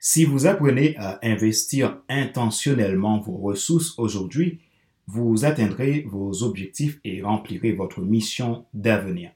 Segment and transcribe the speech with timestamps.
[0.00, 4.60] Si vous apprenez à investir intentionnellement vos ressources aujourd'hui,
[5.08, 9.32] vous atteindrez vos objectifs et remplirez votre mission d'avenir.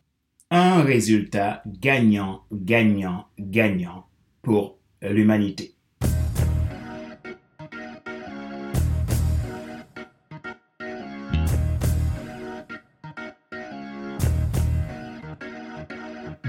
[0.53, 4.07] Un résultat gagnant, gagnant, gagnant
[4.41, 5.75] pour l'humanité.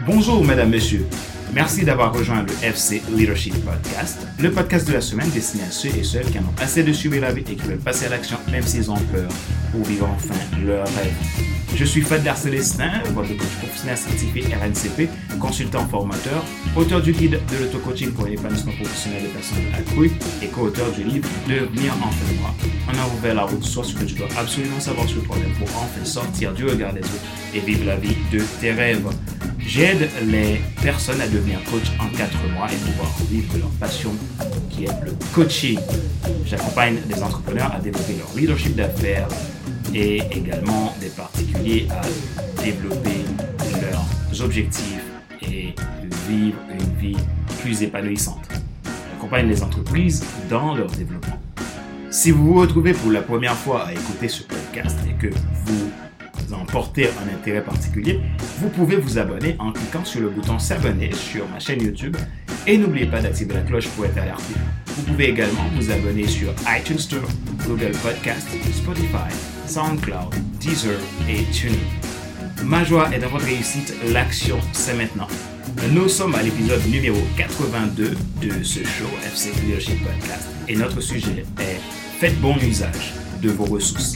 [0.06, 1.08] Bonjour, mesdames, messieurs.
[1.54, 5.90] Merci d'avoir rejoint le FC Leadership Podcast, le podcast de la semaine destiné à ceux
[5.90, 8.10] et celles qui en ont assez de suivre la vie et qui veulent passer à
[8.10, 9.30] l'action même s'ils ont peur
[9.72, 10.34] pour vivre enfin
[10.66, 11.14] leur rêve.
[11.76, 16.44] Je suis Fadler Célestin, votre coach professionnel certifié RNCP, consultant formateur,
[16.76, 21.28] auteur du guide de l'auto-coaching pour l'épanouissement professionnel des personnes accrues et co-auteur du livre
[21.48, 22.54] Devenir enfin moi.
[22.88, 25.52] On a ouvert la route soit ce que tu dois absolument savoir sur le problème
[25.58, 29.08] pour enfin sortir du regard des autres et vivre la vie de tes rêves.
[29.66, 34.12] J'aide les personnes à devenir coach en quatre mois et pouvoir vivre leur passion
[34.70, 35.80] qui est le coaching.
[36.46, 39.28] J'accompagne des entrepreneurs à développer leur leadership d'affaires
[39.94, 43.26] et également des particuliers à développer
[43.82, 45.04] leurs objectifs
[45.42, 45.74] et
[46.28, 47.18] vivre une vie
[47.62, 48.48] plus épanouissante.
[49.12, 51.40] J'accompagne les entreprises dans leur développement.
[52.10, 55.34] Si vous vous retrouvez pour la première fois à écouter ce podcast et que
[55.66, 55.90] vous
[56.52, 58.20] en portez un intérêt particulier,
[58.60, 62.18] vous pouvez vous abonner en cliquant sur le bouton s'abonner sur ma chaîne YouTube
[62.68, 64.54] et n'oubliez pas d'activer la cloche pour être alerté.
[64.88, 67.28] Vous pouvez également vous abonner sur iTunes Store,
[67.68, 69.34] Google Podcast, Spotify,
[69.68, 71.00] SoundCloud, Deezer
[71.30, 71.78] et TuneIn.
[72.64, 75.28] Ma joie est dans votre réussite, l'action c'est maintenant.
[75.92, 81.46] Nous sommes à l'épisode numéro 82 de ce show FC Leadership Podcast et notre sujet
[81.60, 81.80] est
[82.20, 84.16] Faites bon usage de vos ressources.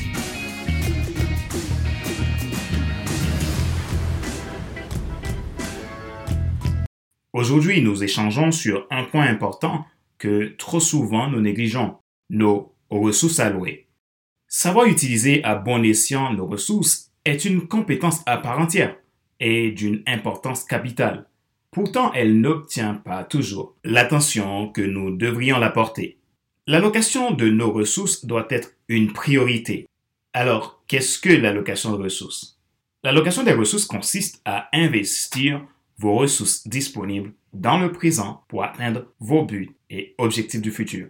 [7.37, 9.85] Aujourd'hui, nous échangeons sur un point important
[10.17, 11.97] que trop souvent nous négligeons,
[12.31, 13.85] nos ressources allouées.
[14.47, 18.95] Savoir utiliser à bon escient nos ressources est une compétence à part entière
[19.39, 21.27] et d'une importance capitale.
[21.69, 26.17] Pourtant, elle n'obtient pas toujours l'attention que nous devrions l'apporter.
[26.65, 29.85] L'allocation de nos ressources doit être une priorité.
[30.33, 32.57] Alors, qu'est-ce que l'allocation de ressources?
[33.03, 35.61] L'allocation des ressources consiste à investir
[35.97, 41.09] vos ressources disponibles dans le présent pour atteindre vos buts et objectifs du futur.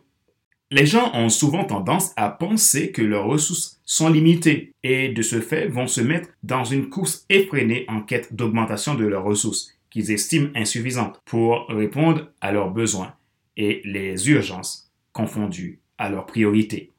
[0.69, 5.39] Les gens ont souvent tendance à penser que leurs ressources sont limitées et de ce
[5.39, 10.11] fait vont se mettre dans une course effrénée en quête d'augmentation de leurs ressources qu'ils
[10.11, 13.13] estiment insuffisantes pour répondre à leurs besoins
[13.55, 16.91] et les urgences confondues à leurs priorités.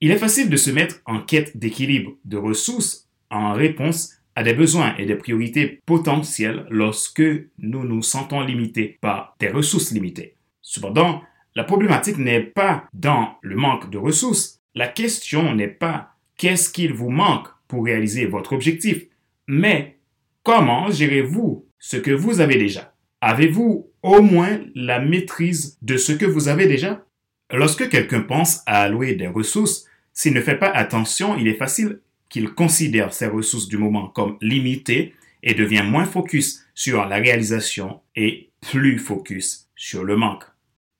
[0.00, 4.54] Il est facile de se mettre en quête d'équilibre de ressources en réponse à des
[4.54, 7.22] besoins et des priorités potentielles lorsque
[7.58, 10.36] nous nous sentons limités par des ressources limitées.
[10.62, 11.22] Cependant,
[11.54, 14.60] la problématique n'est pas dans le manque de ressources.
[14.74, 19.04] La question n'est pas qu'est-ce qu'il vous manque pour réaliser votre objectif,
[19.46, 19.98] mais
[20.42, 22.94] comment gérez-vous ce que vous avez déjà?
[23.20, 27.04] Avez-vous au moins la maîtrise de ce que vous avez déjà?
[27.52, 32.00] Lorsque quelqu'un pense à allouer des ressources, s'il ne fait pas attention, il est facile
[32.30, 38.00] qu'il considère ses ressources du moment comme limitées et devient moins focus sur la réalisation
[38.16, 40.44] et plus focus sur le manque.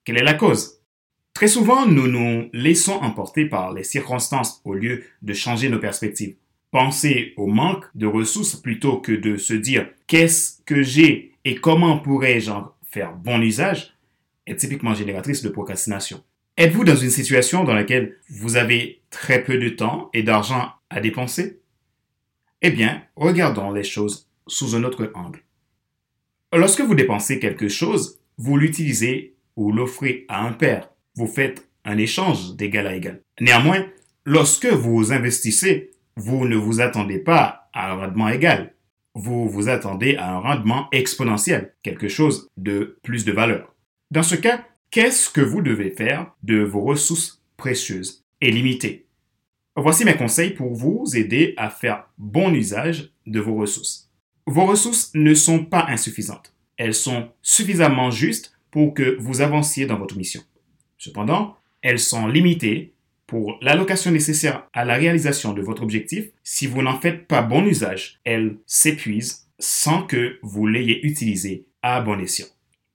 [0.03, 0.81] Quelle est la cause?
[1.33, 6.35] Très souvent, nous nous laissons emporter par les circonstances au lieu de changer nos perspectives.
[6.71, 11.97] Penser au manque de ressources plutôt que de se dire qu'est-ce que j'ai et comment
[11.97, 13.95] pourrais-je en faire bon usage?
[14.47, 16.23] est typiquement génératrice de procrastination.
[16.57, 20.99] Êtes-vous dans une situation dans laquelle vous avez très peu de temps et d'argent à
[20.99, 21.61] dépenser
[22.63, 25.43] Eh bien, regardons les choses sous un autre angle.
[26.53, 30.89] Lorsque vous dépensez quelque chose, vous l'utilisez ou l'offrez à un père.
[31.15, 33.21] Vous faites un échange d'égal à égal.
[33.39, 33.85] Néanmoins,
[34.25, 38.73] lorsque vous investissez, vous ne vous attendez pas à un rendement égal.
[39.13, 43.75] Vous vous attendez à un rendement exponentiel, quelque chose de plus de valeur.
[44.09, 48.20] Dans ce cas, qu'est-ce que vous devez faire de vos ressources précieuses?
[48.49, 49.05] Limitées
[49.77, 54.11] Voici mes conseils pour vous aider à faire bon usage de vos ressources.
[54.45, 56.53] Vos ressources ne sont pas insuffisantes.
[56.75, 60.41] Elles sont suffisamment justes pour que vous avanciez dans votre mission.
[60.97, 62.93] Cependant, elles sont limitées
[63.27, 66.25] pour l'allocation nécessaire à la réalisation de votre objectif.
[66.43, 72.01] Si vous n'en faites pas bon usage, elles s'épuisent sans que vous l'ayez utilisé à
[72.01, 72.47] bon escient.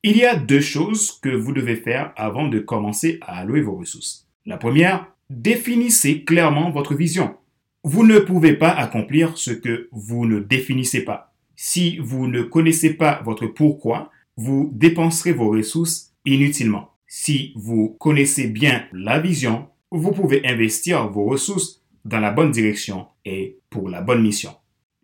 [0.03, 3.77] Il y a deux choses que vous devez faire avant de commencer à allouer vos
[3.77, 4.29] ressources.
[4.45, 7.37] La première, définissez clairement votre vision.
[7.85, 11.33] Vous ne pouvez pas accomplir ce que vous ne définissez pas.
[11.55, 16.91] Si vous ne connaissez pas votre pourquoi, vous dépenserez vos ressources inutilement.
[17.07, 23.07] Si vous connaissez bien la vision, vous pouvez investir vos ressources dans la bonne direction
[23.25, 24.55] et pour la bonne mission.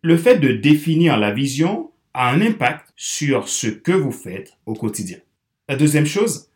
[0.02, 4.74] Le fait de définir la vision a un impact sur ce que vous faites au
[4.74, 5.18] quotidien.
[5.68, 6.50] La deuxième chose,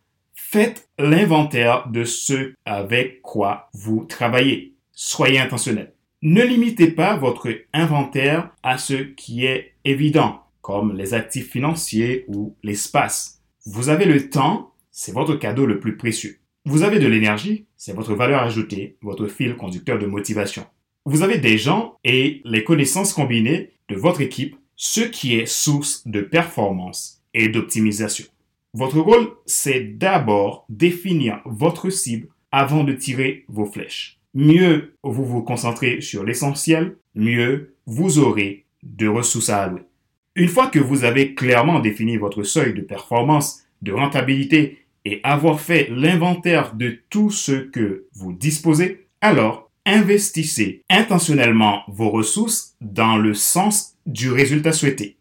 [0.49, 4.75] faites l'inventaire de ce avec quoi vous travaillez.
[4.93, 5.93] Soyez intentionnel.
[6.23, 12.55] Ne limitez pas votre inventaire à ce qui est évident, comme les actifs financiers ou
[12.63, 13.43] l'espace.
[13.67, 16.39] Vous avez le temps, c'est votre cadeau le plus précieux.
[16.65, 20.65] Vous avez de l'énergie, c'est votre valeur ajoutée, votre fil conducteur de motivation.
[21.05, 26.07] Vous avez des gens et les connaissances combinées de votre équipe, ce qui est source
[26.07, 28.27] de performance et d'optimisation.
[28.79, 34.21] Votre rôle, c'est d'abord définir votre cible avant de tirer vos flèches.
[34.35, 39.81] Mieux vous vous concentrez sur l'essentiel, mieux vous aurez de ressources à allouer.
[40.35, 45.59] Une fois que vous avez clairement défini votre seuil de performance, de rentabilité et avoir
[45.59, 53.33] fait l'inventaire de tout ce que vous disposez, alors investissez intentionnellement vos ressources dans le
[53.33, 55.17] sens du résultat souhaité.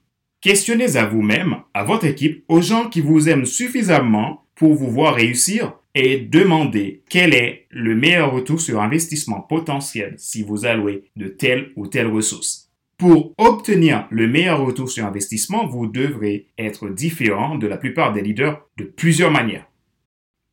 [0.46, 5.16] Questionnez à vous-même, à votre équipe, aux gens qui vous aiment suffisamment pour vous voir
[5.16, 11.30] réussir et demandez quel est le meilleur retour sur investissement potentiel si vous allouez de
[11.30, 12.70] telle ou telle ressource.
[13.00, 18.22] Pour obtenir le meilleur retour sur investissement, vous devrez être différent de la plupart des
[18.22, 19.66] leaders de plusieurs manières.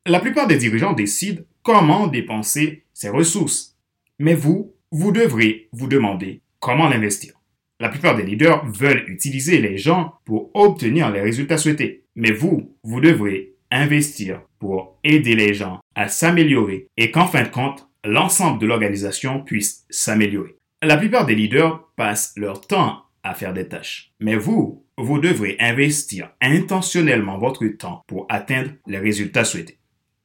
[0.07, 3.77] La plupart des dirigeants décident comment dépenser ces ressources.
[4.19, 7.42] Mais vous, vous devrez vous demander comment l'investir.
[7.83, 12.05] La plupart des leaders veulent utiliser les gens pour obtenir les résultats souhaités.
[12.15, 17.49] Mais vous, vous devrez investir pour aider les gens à s'améliorer et qu'en fin de
[17.49, 20.55] compte, l'ensemble de l'organisation puisse s'améliorer.
[20.81, 24.13] La plupart des leaders passent leur temps à faire des tâches.
[24.21, 29.79] Mais vous, vous devrez investir intentionnellement votre temps pour atteindre les résultats souhaités.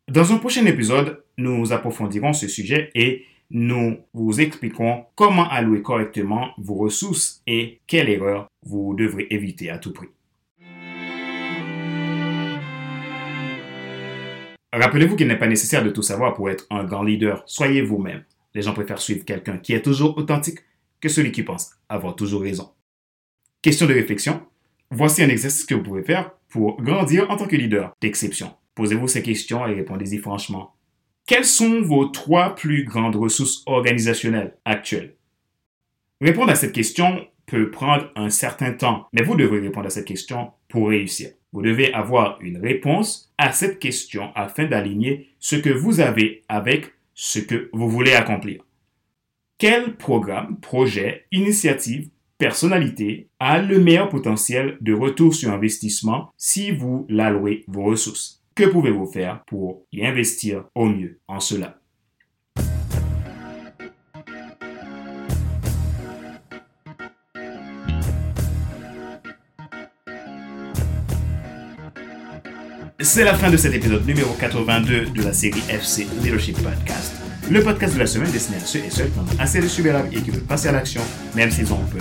[0.08, 6.50] Dans un prochain épisode, nous approfondirons ce sujet et nous vous expliquons comment allouer correctement
[6.58, 10.10] vos ressources et quelle erreur vous devrez éviter à tout prix.
[14.74, 17.44] Rappelez-vous qu'il n'est pas nécessaire de tout savoir pour être un grand leader.
[17.46, 18.24] Soyez vous-même.
[18.54, 20.60] Les gens préfèrent suivre quelqu'un qui est toujours authentique
[21.00, 22.72] que celui qui pense avoir toujours raison.
[23.62, 24.42] Question de réflexion.
[24.92, 28.54] Voici un exercice que vous pouvez faire pour grandir en tant que leader d'exception.
[28.76, 30.77] Posez-vous ces questions et répondez-y franchement.
[31.28, 35.18] Quelles sont vos trois plus grandes ressources organisationnelles actuelles?
[36.22, 40.08] Répondre à cette question peut prendre un certain temps, mais vous devrez répondre à cette
[40.08, 41.32] question pour réussir.
[41.52, 46.94] Vous devez avoir une réponse à cette question afin d'aligner ce que vous avez avec
[47.14, 48.64] ce que vous voulez accomplir.
[49.58, 52.08] Quel programme, projet, initiative,
[52.38, 58.46] personnalité a le meilleur potentiel de retour sur investissement si vous l'allouez vos ressources?
[58.58, 61.78] Que pouvez-vous faire pour y investir au mieux en cela?
[73.00, 77.14] C'est la fin de cet épisode numéro 82 de la série FC Leadership Podcast.
[77.52, 79.96] Le podcast de la semaine destiné à ceux et celles qui ont assez de subir
[80.12, 81.02] et qui veulent passer à l'action,
[81.36, 82.00] même s'ils ont un peu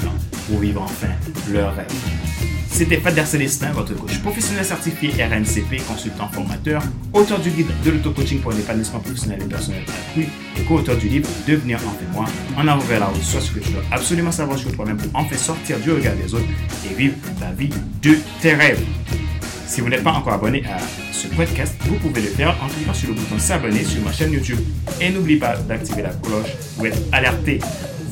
[0.49, 1.09] pour vivre enfin
[1.53, 2.56] leur rêve.
[2.77, 6.83] C'était Fader Célestin, votre coach professionnel certifié RNCP, consultant formateur,
[7.15, 10.27] auteur du guide de l'auto-coaching pour l'épanouissement professionnel et personnel accru
[10.59, 13.61] et co-auteur du livre Devenir enfin moi, en avant vers la route, soit ce que
[13.61, 16.45] tu dois absolument savoir sur toi-même pour enfin sortir du regard des autres
[16.85, 17.71] et vivre la vie
[18.03, 18.85] de tes rêves.
[19.67, 20.77] Si vous n'êtes pas encore abonné à
[21.13, 24.33] ce podcast, vous pouvez le faire en cliquant sur le bouton s'abonner sur ma chaîne
[24.33, 24.59] YouTube.
[25.01, 27.59] Et n'oubliez pas d'activer la cloche pour être alerté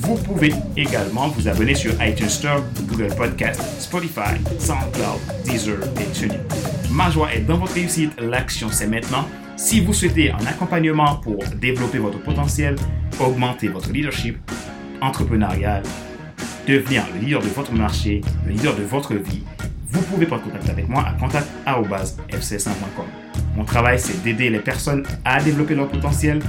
[0.04, 6.40] vous pouvez également vous abonner sur iTunes Store, Google Podcast, Spotify, SoundCloud, Deezer et TuneIn.
[6.90, 8.12] Ma joie est dans votre réussite.
[8.20, 9.26] L'action, c'est maintenant.
[9.56, 12.76] Si vous souhaitez un accompagnement pour développer votre potentiel,
[13.18, 14.38] augmenter votre leadership
[15.00, 15.82] entrepreneurial,
[16.66, 19.42] devenir le leader de votre marché, le leader de votre vie,
[19.88, 23.06] vous pouvez prendre contact avec moi à contact.fcs1.com.
[23.56, 26.40] Mon travail, c'est d'aider les personnes à développer leur potentiel,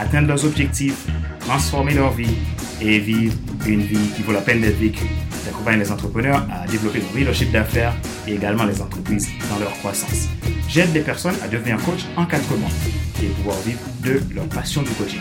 [0.00, 1.06] atteindre leurs objectifs,
[1.40, 2.34] transformer leur vie
[2.80, 3.34] et vivre
[3.66, 5.06] une vie qui vaut la peine d'être vécue.
[5.44, 7.94] J'accompagne les entrepreneurs à développer leur leadership d'affaires
[8.26, 10.28] et également les entreprises dans leur croissance.
[10.68, 12.70] J'aide les personnes à devenir coach en quatre mois
[13.22, 15.20] et pouvoir vivre de leur passion du coaching.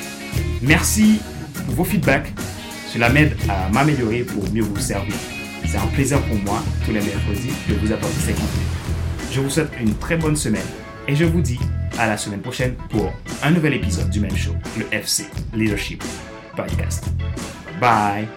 [0.61, 1.19] Merci
[1.65, 2.33] pour vos feedbacks.
[2.91, 5.13] Cela m'aide à m'améliorer pour mieux vous servir.
[5.65, 8.67] C'est un plaisir pour moi tous les mercredis de vous apporter ces contenus.
[9.31, 10.61] Je vous souhaite une très bonne semaine
[11.07, 11.59] et je vous dis
[11.97, 13.11] à la semaine prochaine pour
[13.43, 16.03] un nouvel épisode du même show, le FC Leadership
[16.55, 17.09] Podcast.
[17.79, 18.27] Bye.